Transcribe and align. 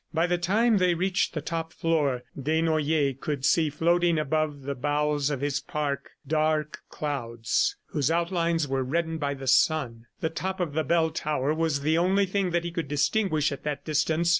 By 0.15 0.25
the 0.25 0.39
time 0.39 0.79
they 0.79 0.95
reached 0.95 1.35
the 1.35 1.41
top 1.41 1.71
floor 1.71 2.23
Desnoyers 2.35 3.17
could 3.21 3.45
see 3.45 3.69
floating 3.69 4.17
above 4.17 4.63
the 4.63 4.73
boughs 4.73 5.29
of 5.29 5.41
his 5.41 5.59
park 5.59 6.09
dark 6.25 6.79
clouds 6.89 7.75
whose 7.89 8.09
outlines 8.09 8.67
were 8.67 8.81
reddened 8.83 9.19
by 9.19 9.35
the 9.35 9.45
sun. 9.45 10.07
The 10.19 10.31
top 10.31 10.59
of 10.59 10.73
the 10.73 10.83
bell 10.83 11.11
tower 11.11 11.53
was 11.53 11.81
the 11.81 11.99
only 11.99 12.25
thing 12.25 12.49
that 12.49 12.63
he 12.63 12.71
could 12.71 12.87
distinguish 12.87 13.51
at 13.51 13.61
that 13.63 13.85
distance. 13.85 14.29